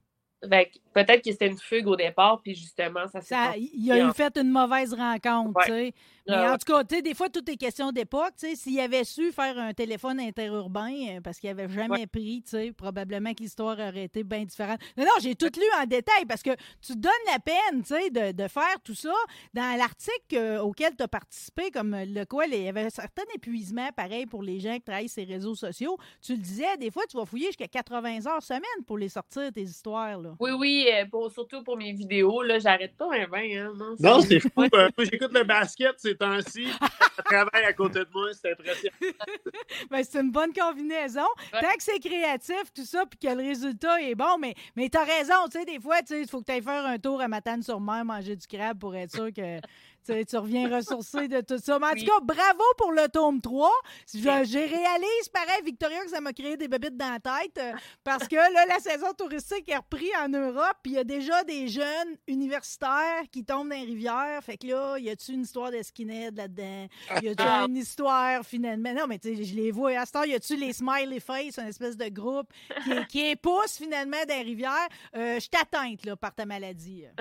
[0.95, 3.37] Peut-être que c'était une fugue au départ, puis justement, ça s'est
[3.75, 5.65] il a eu fait une mauvaise rencontre, Ouais.
[5.67, 5.95] tu sais.
[6.31, 6.49] Mais ouais.
[6.49, 8.33] en tout cas, tu sais, des fois, tout est question d'époque.
[8.39, 8.57] tu sais.
[8.57, 12.73] S'il avait su faire un téléphone interurbain, euh, parce qu'il avait jamais pris, tu sais,
[12.73, 14.81] probablement que l'histoire aurait été bien différente.
[14.97, 17.95] Non, non, j'ai tout lu en détail parce que tu te donnes la peine, tu
[17.95, 19.13] sais, de, de faire tout ça.
[19.55, 23.23] Dans l'article euh, auquel tu as participé, comme le quoi, il y avait un certain
[23.35, 25.97] épuisement, pareil, pour les gens qui travaillent sur les réseaux sociaux.
[26.23, 29.53] Tu le disais, des fois, tu vas fouiller jusqu'à 80 heures semaine pour les sortir,
[29.53, 30.35] tes histoires, là.
[30.41, 33.95] Oui, oui, euh, pour, surtout pour mes vidéos, là, j'arrête pas un bain, hein, non?
[33.99, 34.51] Non, c'est fou.
[34.75, 36.69] Euh, j'écoute le basket ces temps-ci.
[37.25, 38.97] Je travaille à côté de moi, c'est impressionnant.
[39.91, 41.27] Ben, c'est une bonne combinaison.
[41.53, 41.61] Ouais.
[41.61, 45.05] Tant que c'est créatif, tout ça, puis que le résultat est bon, mais, mais t'as
[45.05, 47.21] raison, tu sais, des fois, tu sais, il faut que tu ailles faire un tour
[47.21, 49.61] à Matane-sur-Mer, manger du crabe pour être sûr que
[50.07, 51.79] tu reviens ressourcé de tout ça.
[51.79, 53.71] Mais en tout cas, bravo pour le tome 3.
[54.13, 57.73] Je, j'ai réalise, pareil, Victoria, que ça m'a créé des bébites dans la tête, euh,
[58.05, 61.45] parce que là, la saison touristique est reprise en Europe, puis il y a déjà
[61.45, 64.43] des jeunes universitaires qui tombent dans les rivières.
[64.43, 66.87] Fait que là, y a-tu une histoire d'esquinette là-dedans?
[67.23, 67.67] Y a-tu Ah.
[67.69, 68.93] une histoire finalement?
[68.95, 69.93] Non, mais tu sais, je les vois.
[69.99, 72.53] À ce temps, y a-tu les Smiley Face, une espèce de groupe
[72.85, 74.89] qui, qui épouse finalement les rivières?
[75.17, 77.05] Euh, je t'atteinte, là, par ta maladie.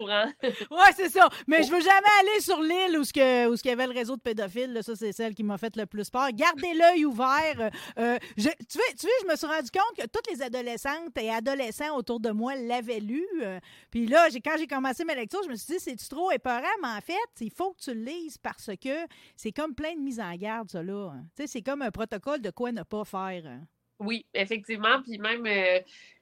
[0.00, 0.32] Courant.
[0.70, 1.28] Ouais, c'est ça.
[1.46, 3.92] Mais je veux jamais aller sur l'île où ce que ce qu'il y avait le
[3.92, 4.72] réseau de pédophiles.
[4.72, 4.82] là.
[4.82, 6.30] Ça, c'est celle qui m'a fait le plus peur.
[6.32, 7.54] Gardez l'œil ouvert.
[7.60, 11.16] Euh, euh, je- tu vois, tu je me suis rendu compte que toutes les adolescentes
[11.20, 13.26] et adolescents autour de moi l'avaient lu.
[13.42, 13.58] Euh,
[13.90, 16.62] Puis là, j'ai- quand j'ai commencé ma lecture, je me suis dit, c'est-tu trop épeurant?
[16.82, 20.00] Mais en fait, il faut que tu le lises parce que c'est comme plein de
[20.00, 21.12] mises en garde, ça, là.
[21.36, 23.42] Tu sais, c'est comme un protocole de quoi ne pas faire.
[23.46, 23.60] hein.
[23.98, 25.02] Oui, effectivement.
[25.02, 25.78] Puis même, euh,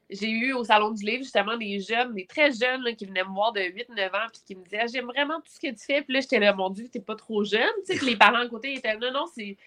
[0.09, 3.33] j'ai eu au Salon du Livre, justement, des jeunes, des très jeunes qui venaient me
[3.33, 6.01] voir de 8-9 ans, puis qui me disaient J'aime vraiment tout ce que tu fais.
[6.01, 7.61] Puis là, j'étais là, mon Dieu, t'es pas trop jeune.
[7.85, 9.57] Tu sais, puis les parents à côté étaient Non, non, c'est.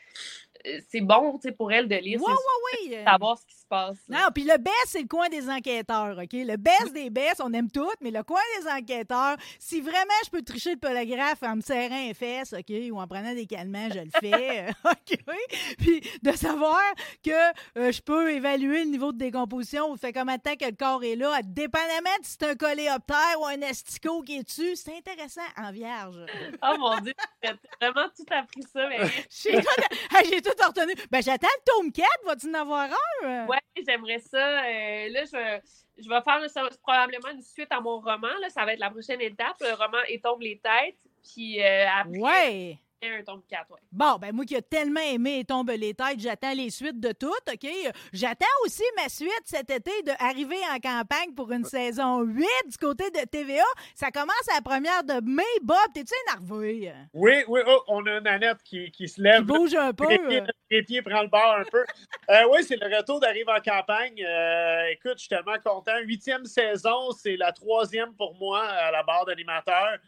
[0.89, 2.95] C'est bon pour elle de lire, oui.
[2.95, 3.97] euh, savoir ce qui se passe.
[4.09, 6.33] Non, puis le best, c'est le coin des enquêteurs, OK?
[6.33, 10.31] Le best des best, on aime tout, mais le coin des enquêteurs, si vraiment je
[10.31, 13.89] peux tricher le polygraphe en me serrant les fesses, OK, ou en prenant des calmants,
[13.93, 15.19] je le fais, euh, OK?
[15.79, 16.81] Puis de savoir
[17.25, 17.31] que
[17.79, 20.77] euh, je peux évaluer le niveau de décomposition ou fait combien de temps que le
[20.77, 24.77] corps est là, dépendamment de si c'est un coléoptère ou un asticot qui est dessus,
[24.77, 26.17] c'est intéressant en vierge.
[26.65, 28.89] Oh mon Dieu, t'as vraiment tout appris ça.
[28.89, 28.99] Mais...
[29.31, 29.69] J'ai tout,
[30.31, 30.95] j'ai tout retenu.
[31.11, 32.89] Ben, j'attends le tome 4, vas-tu en avoir
[33.25, 33.47] un?
[33.47, 34.65] Ouais, j'aimerais ça.
[34.65, 35.63] Euh, là, je vais,
[35.99, 38.29] je vais faire ça, probablement une suite à mon roman.
[38.41, 38.49] Là.
[38.51, 39.57] Ça va être la prochaine étape.
[39.61, 40.97] Le roman Étombe les têtes.
[41.23, 42.79] Puis euh, après, Ouais!
[43.11, 43.71] Un tome 4.
[43.71, 43.81] Ouais.
[43.91, 47.13] Bon, ben moi qui a tellement aimé et tombe les têtes, j'attends les suites de
[47.13, 47.71] toutes, OK?
[48.13, 52.77] J'attends aussi ma suite cet été de arriver en campagne pour une saison 8 du
[52.79, 53.65] côté de TVA.
[53.95, 55.43] Ça commence à la première de mai.
[55.63, 56.93] Bob, t'es-tu énervé?
[57.13, 59.43] Oui, oui, oh, on a Nanette qui, qui se lève.
[59.43, 60.05] bouges un peu.
[60.07, 60.47] Trépied, euh.
[60.71, 61.85] Trépied prend le bord un peu.
[62.31, 64.23] Euh, oui, c'est le retour d'Arrive en campagne.
[64.25, 65.99] Euh, écoute, je suis tellement content.
[66.05, 69.99] Huitième saison, c'est la troisième pour moi à la barre d'animateur.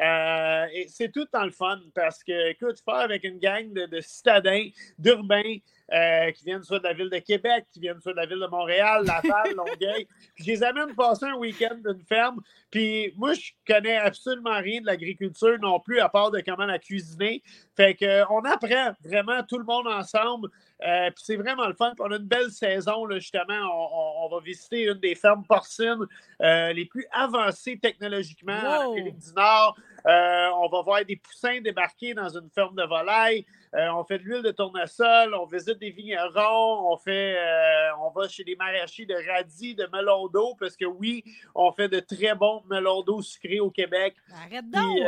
[0.00, 3.86] Euh, et c'est tout dans le fun parce que, écoute, faire avec une gang de,
[3.86, 5.58] de citadins, d'urbains,
[5.92, 8.40] euh, qui viennent soit de la ville de Québec, qui viennent soit de la ville
[8.40, 10.06] de Montréal, Laval, Longueuil.
[10.34, 12.40] Puis je les amène passer un week-end d'une ferme.
[12.70, 16.78] Puis moi, je connais absolument rien de l'agriculture non plus, à part de comment la
[16.78, 17.42] cuisiner.
[17.76, 20.48] Fait que euh, on apprend vraiment tout le monde ensemble.
[20.84, 21.92] Euh, puis c'est vraiment le fun.
[21.94, 23.54] Puis on a une belle saison, là, justement.
[23.54, 26.06] On, on- on va visiter une des fermes porcines
[26.40, 28.92] euh, les plus avancées technologiquement en Wow.
[28.92, 29.76] Amérique du Nord.
[30.06, 33.46] Euh, on va voir des poussins débarquer dans une ferme de volaille.
[33.74, 38.10] Euh, on fait de l'huile de tournesol, on visite des vignerons, on fait, euh, on
[38.10, 41.24] va chez les maraîchers de radis, de melon d'eau, parce que oui,
[41.56, 44.14] on fait de très bons melons d'eau sucrés au Québec.
[44.32, 44.98] Arrête donc!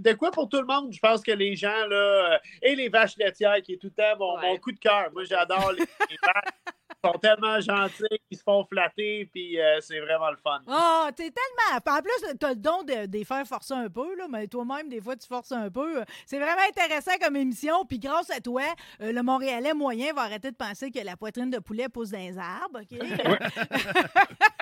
[0.00, 0.92] de quoi pour tout le monde?
[0.92, 4.18] Je pense que les gens, là, et les vaches laitières, qui est tout le temps
[4.18, 4.48] mon, Ouais.
[4.52, 5.10] mon coup de cœur.
[5.12, 6.74] Moi, j'adore les, les vaches.
[7.04, 10.60] Ils sont tellement gentils, ils se font flatter, puis euh, c'est vraiment le fun.
[10.66, 11.80] Ah, t'es tellement.
[11.86, 14.88] En plus, t'as le don de, de les faire forcer un peu, là, mais toi-même,
[14.88, 16.02] des fois, tu forces un peu.
[16.24, 17.84] C'est vraiment intéressant comme émission.
[17.84, 18.62] Puis grâce à toi,
[19.00, 22.18] euh, le Montréalais moyen va arrêter de penser que la poitrine de poulet pousse dans
[22.18, 22.80] les arbres.
[22.80, 22.98] OK?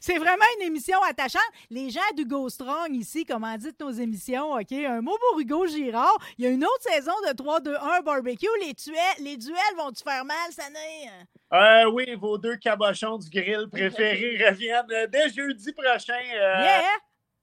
[0.00, 1.42] C'est vraiment une émission attachante.
[1.70, 4.52] Les gens d'Hugo Strong ici commanditent nos émissions.
[4.52, 4.72] OK?
[4.72, 6.16] Un mot pour Hugo Girard.
[6.38, 8.46] Il y a une autre saison de 3-2-1 barbecue.
[8.62, 11.10] Les, tuels, les duels vont-tu faire mal cette année?
[11.52, 16.82] Euh, oui, vos deux cabochons du grill préférés reviennent euh, dès jeudi prochain euh, Yeah!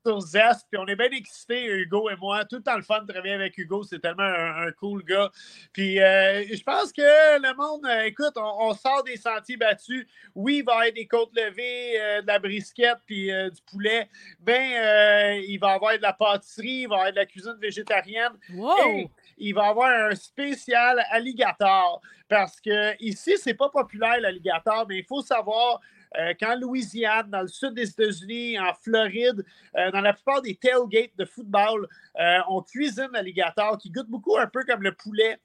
[0.05, 0.67] Sur Zest.
[0.69, 2.45] Puis on est bien excités, Hugo et moi.
[2.45, 3.83] Tout le temps le fun de travailler avec Hugo.
[3.83, 5.31] C'est tellement un, un cool gars.
[5.71, 10.07] Puis euh, je pense que le monde, euh, écoute, on, on sort des sentiers battus.
[10.35, 14.09] Oui, il va y avoir des côtes levées, euh, de la brisquette puis du poulet.
[14.39, 17.57] Ben, il va y avoir de la pâtisserie, il va y avoir de la cuisine
[17.59, 18.33] végétarienne.
[18.53, 18.75] Wow!
[18.89, 24.85] Et il va y avoir un spécial alligator parce que ici, c'est pas populaire l'alligator,
[24.87, 25.79] mais il faut savoir
[26.19, 29.43] euh, qu'en Louisiane, dans le sud des États-Unis, en Floride,
[29.77, 31.87] euh, dans la plupart des tailgates de football,
[32.19, 35.37] euh, on cuisine l'alligator qui goûte beaucoup un peu comme le poulet.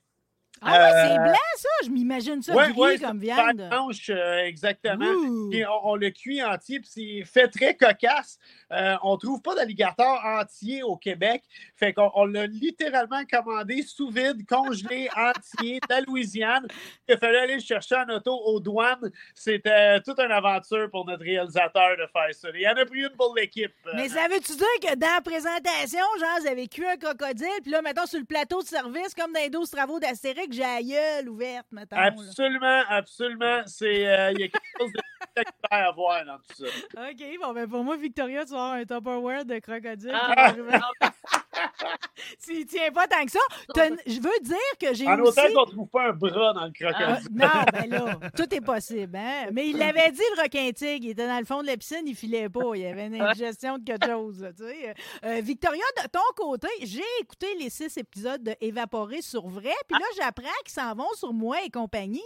[0.61, 1.69] Ah ouais, c'est Euh, blanc, ça?
[1.85, 3.59] Je m'imagine ça Ouais, ouais, comme viande.
[3.59, 5.07] pas blanche, euh, exactement.
[5.53, 8.39] Puis on, on le cuit entier, puis c'est fait très cocasse.
[8.73, 11.45] Euh, on trouve pas d'alligator entier au Québec.
[11.77, 16.67] Fait qu'on on l'a littéralement commandé sous vide, congelé, entier, de la Louisiane.
[17.09, 19.13] Il fallu aller le chercher en auto aux douanes.
[19.37, 22.49] C'était toute une aventure pour notre réalisateur de faire ça.
[22.53, 23.73] Il y en a pris une pour l'équipe.
[23.95, 27.71] Mais ça veut-tu dire que dans la présentation, genre, vous avez cuit un crocodile, puis
[27.71, 30.83] là, mettons, sur le plateau de service, comme dans les 12 travaux d'Astérix, j'ai la
[30.83, 31.97] gueule ouverte, mettons.
[31.97, 32.05] là.
[32.07, 33.63] Absolument, absolument.
[33.67, 35.01] C'est, euh, Il y a quelque chose de
[35.33, 37.09] spectaculaire à voir dans tout ça.
[37.11, 40.13] OK, bon, ben pour moi, Victoria, tu vas avoir un Tupperware de crocodile.
[40.15, 40.53] Ah,
[42.49, 43.39] S'il tient pas tant que ça.
[44.07, 45.39] Je veux dire que j'ai En aussi...
[45.39, 47.29] autant qu'on ne trouve pas un bras dans le Ah, crocodile.
[47.33, 49.49] non, ben là, tout est possible, hein?
[49.53, 51.05] Mais il l'avait dit, le requin tigre.
[51.07, 52.61] Il était dans le fond de la piscine, il filait pas.
[52.75, 54.95] Il y avait une indigestion de quelque chose, là, tu sais.
[55.25, 59.99] Euh, Victoria, de ton côté, j'ai écouté les six épisodes de Évaporé sur vrai, puis
[59.99, 62.23] là, j'apprends qu'ils s'en vont sur moi et compagnie.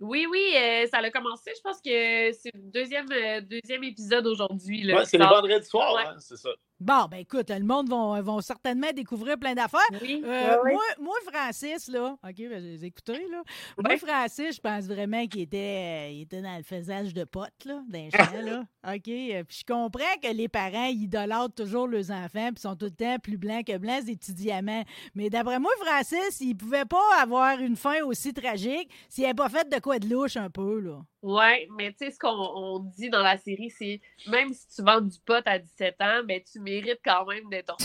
[0.00, 1.50] Oui, oui, euh, ça a commencé.
[1.56, 4.88] Je pense que c'est le deuxième, euh, deuxième épisode aujourd'hui.
[5.06, 6.02] c'est vendredis soirs, Ouais.
[6.06, 6.50] hein, c'est ça.
[6.80, 9.80] Bon, ben écoute, le monde vont, vont certainement découvrir plein d'affaires.
[10.00, 10.72] Oui, Euh, ouais, ouais.
[10.74, 13.42] moi, moi, Francis, là, OK, ben, je les là.
[13.78, 13.96] Moi.
[13.98, 17.82] Francis, je pense vraiment qu'il était, euh, il était dans le faisage de potes, là,
[17.88, 18.64] d'un champ, là.
[18.86, 22.86] OK, euh, puis je comprends que les parents, idolâtrent toujours leurs enfants, puis sont tout
[22.86, 24.84] le temps plus blancs que blancs, des petits diamants.
[25.16, 29.48] Mais d'après moi, Francis, il pouvait pas avoir une fin aussi tragique s'il n'avait pas
[29.48, 31.00] fait de quoi de louche un peu, là.
[31.22, 34.82] Ouais, mais tu sais, ce qu'on on dit dans la série, c'est même si tu
[34.82, 37.76] vends du pot à 17 ans, ben tu mérites quand même d'être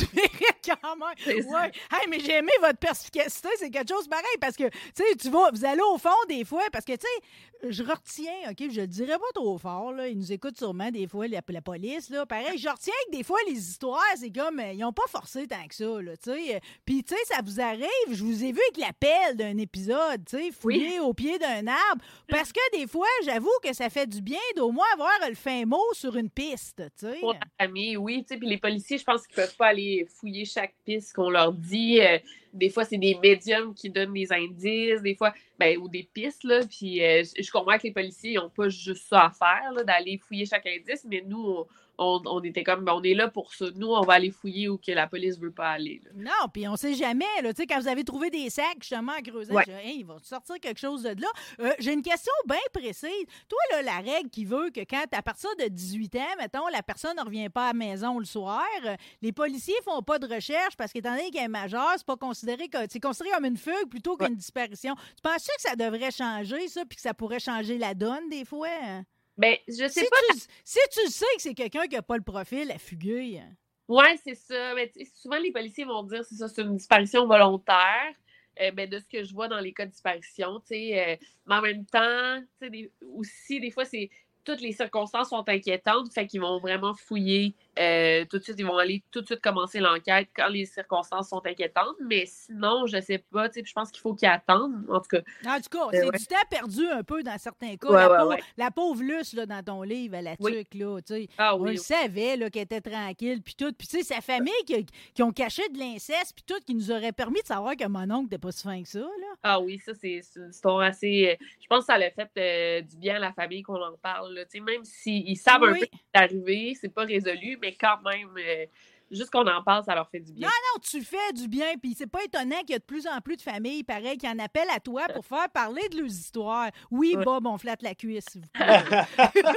[0.63, 1.15] quand même.
[1.17, 1.61] C'est ça.
[1.61, 1.71] Ouais.
[1.91, 3.49] Hey, mais j'ai aimé votre perspicacité.
[3.57, 6.45] C'est quelque chose pareil parce que, tu sais, tu vas, vous allez au fond des
[6.45, 10.07] fois parce que, tu sais, je retiens, OK, je le dirais pas trop fort, là.
[10.07, 12.25] Ils nous écoutent sûrement des fois, la, la police, là.
[12.25, 15.47] Pareil, je retiens que des fois, les histoires, c'est comme, euh, ils ont pas forcé
[15.47, 16.61] tant que ça, là, tu sais.
[16.85, 20.37] Puis, tu sais, ça vous arrive, je vous ai vu avec l'appel d'un épisode, tu
[20.37, 22.03] sais, fouiller au pied d'un arbre.
[22.27, 25.65] Parce que des fois, j'avoue que ça fait du bien d'au moins avoir le fin
[25.65, 27.19] mot sur une piste, tu sais.
[27.19, 28.25] pour la famille, oui.
[28.27, 32.01] Puis les policiers, je pense qu'ils peuvent pas aller fouiller chaque piste qu'on leur dit.
[32.01, 32.17] Euh,
[32.53, 36.43] des fois, c'est des médiums qui donnent des indices, des fois, ben, ou des pistes,
[36.43, 36.61] là.
[36.65, 40.45] Puis euh, je comprends que les policiers n'ont pas juste ça à faire, d'aller fouiller
[40.45, 41.65] chaque indice, mais nous, on,
[41.97, 43.65] on- on était comme, ben, on est là pour ça.
[43.75, 46.01] Nous, on va aller fouiller où que la police veut pas aller.
[46.03, 46.11] là.
[46.15, 47.25] Non, puis on sait jamais.
[47.41, 49.63] Là, Tu sais, quand vous avez trouvé des sacs, justement, en creusant, Ouais.
[49.69, 51.27] Hey, il va sortir quelque chose de là.
[51.59, 53.25] Euh, J'ai une question bien précise.
[53.47, 56.81] Toi, là, la règle qui veut que quand, à partir de 18 ans, mettons, la
[56.83, 60.27] personne ne revient pas à la maison le soir, euh, les policiers font pas de
[60.33, 63.57] recherche parce qu'étant donné qu'elle est majeure, c'est pas considéré que c'est considéré comme une
[63.57, 64.95] fugue plutôt qu'une disparition.
[65.15, 68.45] Tu penses que ça devrait changer, ça, puis que ça pourrait changer la donne des
[68.45, 68.67] fois?
[68.81, 69.03] hein?
[69.37, 70.17] Ben, je sais Si pas.
[70.33, 73.51] tu, si tu sais que c'est quelqu'un qui n'a pas le profil à fuguer, hein.
[73.87, 74.73] Ouais, c'est ça.
[74.75, 74.91] Mais
[75.21, 78.13] souvent, les policiers vont dire c'est ça, c'est une disparition volontaire.
[78.61, 81.15] Euh, ben, de ce que je vois dans les cas de disparition, tu sais, euh,
[81.47, 84.11] mais en même temps, tu sais, des- aussi, des fois, c'est
[84.43, 88.65] toutes les circonstances sont inquiétantes, fait qu'ils vont vraiment fouiller euh, tout de suite, ils
[88.65, 91.95] vont aller tout de suite commencer l'enquête quand les circonstances sont inquiétantes.
[92.01, 94.85] Mais sinon, je sais pas, tu sais, je pense qu'il faut qu'ils attendent.
[94.89, 95.21] En tout cas.
[95.47, 96.17] En tout cas, Euh, c'est ouais.
[96.17, 97.87] du temps perdu un peu dans certains cas.
[97.87, 100.57] Ouais, la, ouais, pauvre, la pauvre Luce, là, dans ton livre, la Oui.
[100.59, 101.27] tuque, là, tu sais.
[101.37, 101.71] Ah On oui.
[101.71, 103.73] le savait, qu'elle était tranquille, puis tout.
[103.73, 106.91] Puis, tu sais, sa famille qui, qui ont caché de l'inceste, puis tout, qui nous
[106.91, 109.07] aurait permis de savoir que mon oncle n'était pas si fin que ça, là.
[109.41, 111.29] Ah oui, ça, c'est une histoire assez.
[111.39, 113.97] euh, Je pense que ça l'a fait euh, du bien à la famille qu'on en
[114.01, 114.33] parle.
[114.33, 114.45] là.
[114.45, 117.73] Tu sais, Même s'ils savent un peu ce qui est arrivé, c'est pas résolu, mais
[117.79, 118.65] quand même, euh,
[119.09, 120.47] juste qu'on en parle, ça leur fait du bien.
[120.47, 123.07] Non, non, tu fais du bien, puis c'est pas étonnant qu'il y a de plus
[123.07, 126.07] en plus de familles, pareil, qui en appellent à toi pour faire parler de leurs
[126.11, 126.69] histoires.
[126.91, 127.23] Oui, Ouais.
[127.23, 128.83] Bob, on flatte la cuisse, s'il vous plaît.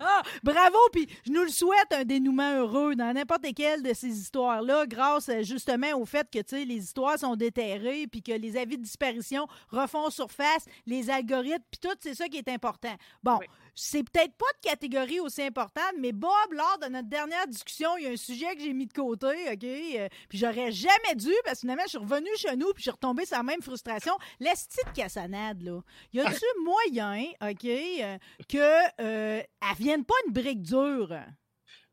[0.00, 4.08] ah, bravo, puis je nous le souhaite, un dénouement heureux dans n'importe quelle de ces
[4.08, 8.32] histoires-là, grâce euh, justement au fait que, tu sais, les histoires sont déterrées, puis que
[8.32, 12.94] les avis de disparition refont surface, les algorithmes, puis tout, c'est ça qui est important.
[13.22, 13.46] Bon, Oui.
[13.80, 18.04] C'est peut-être pas de catégorie aussi importante, mais Bob, lors de notre dernière discussion, il
[18.04, 19.62] y a un sujet que j'ai mis de côté, OK?
[19.62, 22.82] euh, puis j'aurais jamais dû, parce que finalement, je suis revenue chez nous, puis je
[22.82, 24.14] suis retombée sur la même frustration.
[24.40, 25.80] L'esti de cassonade, là.
[26.12, 31.14] Y a-tu moyen, OK, euh, que euh, elle vienne pas une brique dure?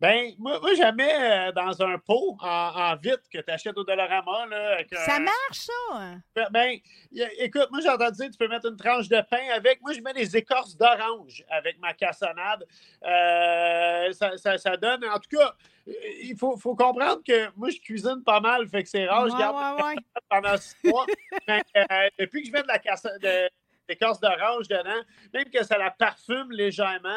[0.01, 3.83] Ben, moi, moi jamais euh, dans un pot en, en vitre que tu achètes au
[3.85, 4.45] Dollarama.
[4.47, 6.15] Là, avec Ça marche, ça?
[6.51, 6.77] Ben,
[7.17, 9.81] a- écoute, moi, j'ai entendu dire que tu peux mettre une tranche de pain avec.
[9.81, 12.65] Moi, je mets des écorces d'orange avec ma cassonade.
[13.05, 15.05] Euh, ça, ça- ça donne.
[15.05, 15.53] En tout cas,
[15.87, 19.29] il faut, faut comprendre que moi, je cuisine pas mal, fait que c'est rare.
[19.29, 19.95] je garde ouais, ouais.
[20.29, 21.05] pendant six mois.
[21.47, 23.49] Mais, euh, depuis que je mets de la cassonade.
[23.87, 25.01] D'écorce d'orange dedans,
[25.33, 27.09] même que ça la parfume légèrement,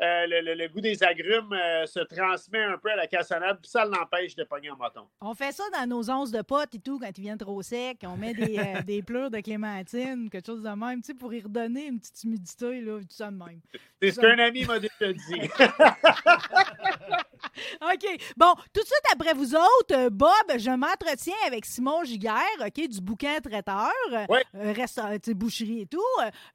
[0.00, 3.58] euh, le, le- le goût des agrumes euh, se transmet un peu à la cassonade,
[3.62, 5.06] puis ça l'empêche de pogner en bâton.
[5.20, 7.98] On fait ça dans nos onces de potes et tout, quand ils viennent trop secs.
[8.04, 11.32] On met des, euh, des pleurs de clémentine, quelque chose de même, tu sais, pour
[11.32, 13.60] y redonner une petite humidité, là, tout ça de même.
[14.02, 15.40] C'est ce qu'un ami m'a déjà dit.
[17.82, 18.06] OK.
[18.36, 22.88] Bon, tout de suite après vous autres, euh, Bob, je m'entretiens avec Simon Giguère, OK,
[22.88, 23.90] du bouquin traiteur,
[24.28, 24.44] Ouais.
[24.54, 26.00] euh, resta- tu sais, boucherie et tout.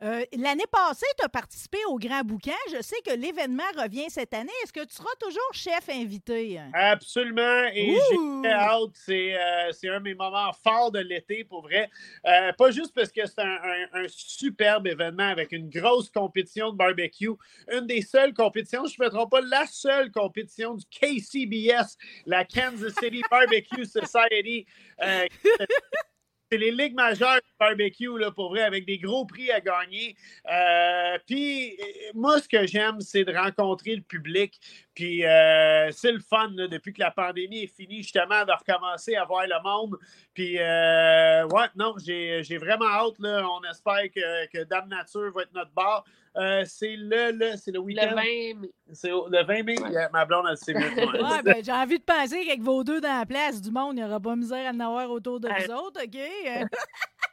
[0.04, 2.56] Euh, L'année passée, tu as participé au Grand Bouquin.
[2.72, 4.52] Je sais que l'événement revient cette année.
[4.64, 6.60] Est-ce que tu seras toujours chef invité?
[6.74, 7.66] Absolument.
[7.74, 7.98] Et
[8.44, 8.90] j'ai hâte.
[8.94, 11.90] C'est euh, un de mes moments forts de l'été, pour vrai.
[12.28, 13.46] Euh, pas juste parce que c'est un,
[13.94, 17.30] un- un superbe événement avec une grosse compétition de barbecue.
[17.72, 22.46] Une des seules compétitions, je ne me trompe pas, la seule compétition du KCBS, la
[22.46, 24.66] Kansas City Barbecue Society.
[25.02, 25.26] euh,
[26.52, 30.18] c'est les ligues majeures de barbecue, là, pour vrai, avec des gros prix à gagner.
[30.52, 34.60] Euh, Puis, euh, moi, ce que j'aime, c'est de rencontrer le public.
[34.94, 39.16] Puis, euh, c'est le fun, là, depuis que la pandémie est finie, justement, de recommencer
[39.16, 39.98] à voir le monde.
[40.34, 43.18] Puis, euh, ouais, non, j'ai j'ai vraiment hâte.
[43.20, 43.46] Là.
[43.48, 46.04] On espère que, que Dame Nature va être notre bar.
[46.38, 48.16] Euh, c'est le, le, c'est le Le week-end.
[48.16, 48.56] 20 mai.
[48.94, 49.76] C'est le 20 mai.
[49.92, 50.90] Yeah, ma blonde, elle sait mieux.
[50.96, 54.04] Ouais, ben, j'ai envie de penser qu'avec vos deux dans la place du monde, il
[54.04, 56.68] n'y aura pas misère à en avoir autour de vous autres, OK?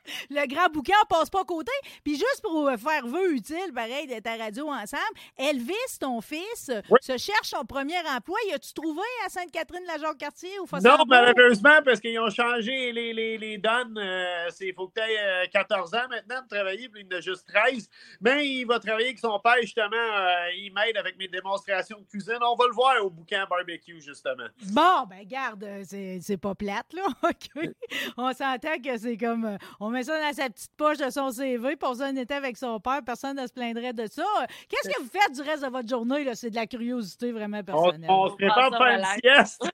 [0.08, 1.72] Euh, Le grand bouquin, on passe pas à côté.
[2.04, 5.02] Puis juste pour euh, faire vœu utile, pareil, d'être à radio ensemble,
[5.36, 6.98] Elvis, ton fils, euh, Oui.
[7.00, 8.38] se cherche son premier emploi.
[8.48, 13.58] Y a-tu trouvé à Sainte-Catherine-la-Jacques-Cartier ou Non, malheureusement, parce qu'ils ont changé les, les, les
[13.58, 13.98] donnes.
[13.98, 17.18] Euh, c'est- Il faut que tu aies 14 ans maintenant de travailler, puis il en
[17.18, 17.88] a juste 13.
[18.20, 19.88] Mais il va travailler avec son père, justement.
[19.96, 22.38] euh, il m'aide avec mes démonstrations de cuisine.
[22.42, 24.46] On va le voir au bouquin barbecue, justement.
[24.72, 27.06] Bon, ben garde, euh, c'est pas plate, là.
[27.22, 27.70] OK.
[28.16, 29.44] On s'entend que c'est comme.
[29.44, 32.56] euh, On met ça dans sa petite poche de son CV, passe un été avec
[32.56, 34.24] son père, personne ne se plaindrait de ça.
[34.68, 36.34] Qu'est-ce que vous faites du reste de votre journée, là?
[36.34, 38.10] C'est de la curiosité vraiment On, personnelle.
[38.10, 39.62] on se prépare pour faire une sieste.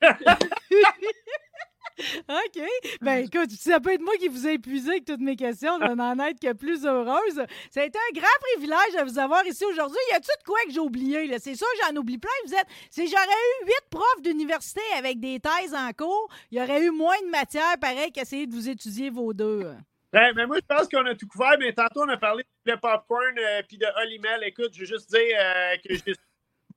[2.29, 2.61] OK.
[3.03, 5.79] Ben écoute, si ça peut être moi qui vous ai épuisé avec toutes mes questions,
[5.81, 7.41] je vais en être que plus heureuse.
[7.71, 9.97] Ça a été un grand privilège de vous avoir ici aujourd'hui.
[10.11, 11.27] Y a-tu de quoi que j'ai oublié?
[11.29, 11.37] là?
[11.39, 12.31] C'est sûr, j'en oublie plein.
[12.47, 12.67] Vous êtes.
[12.91, 13.23] Si j'aurais
[13.63, 17.31] eu huit profs d'université avec des thèses en cours, il y aurait eu moins de
[17.31, 19.71] matière, pareil, qu'essayer de vous étudier vos deux.
[20.15, 21.57] Ben, mais moi, je pense qu'on a tout couvert.
[21.59, 24.45] Mais tantôt, on a parlé de popcorn euh, puis de Olimel.
[24.45, 26.15] Écoute, je veux juste dire euh, que j'ai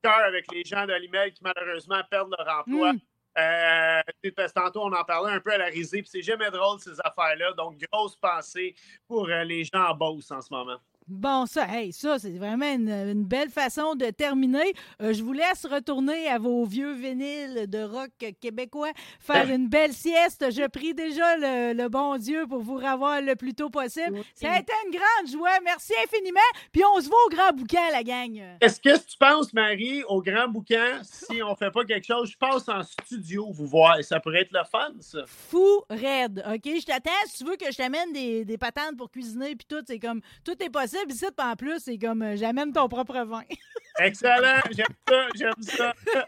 [0.02, 2.94] cœur avec les gens d'Olimel qui, malheureusement, perdent leur emploi.
[2.94, 3.00] Mm.
[3.38, 4.02] Euh,
[4.36, 6.80] parce que tantôt, on en parlait un peu à la risée, puis c'est jamais drôle,
[6.80, 7.54] ces affaires-là.
[7.54, 8.74] Donc, grosse pensée
[9.08, 10.78] pour euh, les gens en Beauce en ce moment.
[11.08, 14.74] Bon, ça, hey, ça, c'est vraiment une, une belle façon de terminer.
[15.02, 18.92] Euh, je vous laisse retourner à vos vieux vinyles de rock québécois,
[19.22, 20.52] faire une belle sieste.
[20.52, 24.20] Je prie déjà le, le bon Dieu pour vous revoir le plus tôt possible.
[24.36, 25.58] Ça a été une grande joie.
[25.64, 26.40] Merci infiniment.
[26.74, 28.42] Puis on se voit au grand bouquin, la gang.
[28.60, 32.38] Est-ce que tu penses, Marie, au grand bouquin, si on fait pas quelque chose, je
[32.38, 33.96] passe en studio vous voir.
[34.04, 35.20] Ça pourrait être le fun, ça.
[35.26, 36.64] Fou raide, OK?
[36.66, 37.12] Je t'attends.
[37.28, 40.20] Si tu veux que je t'amène des, des patentes pour cuisiner, puis tout, c'est comme,
[40.44, 40.97] tout est possible.
[41.10, 43.44] Ici, en plus, c'est comme, euh, j'amène ton propre vin.
[44.00, 44.62] Excellent.
[44.72, 45.28] J'aime ça.
[45.36, 45.94] J'aime ça.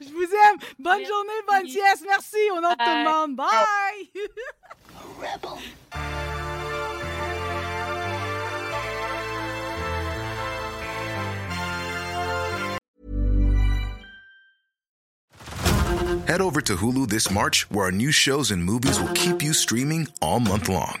[0.00, 0.58] Je vous aime.
[0.78, 1.06] Bonne Merci.
[1.06, 2.04] journée, bonne sieste.
[2.06, 3.12] Merci au nom de tout le Bye.
[3.14, 3.36] monde.
[3.36, 4.10] Bye.
[16.26, 19.54] Head over to Hulu this March, where our new shows and movies will keep you
[19.54, 21.00] streaming all month long.